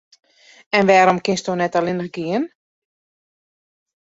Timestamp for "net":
1.57-1.77